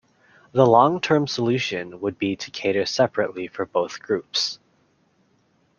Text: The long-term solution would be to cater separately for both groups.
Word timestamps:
The 0.51 0.65
long-term 0.65 1.27
solution 1.27 1.99
would 1.99 2.17
be 2.17 2.35
to 2.35 2.49
cater 2.49 2.87
separately 2.87 3.47
for 3.47 3.67
both 3.67 3.99
groups. 4.01 4.57